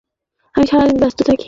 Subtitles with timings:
[0.55, 1.39] আমি সারাদিন ব্যস্ত থাকি।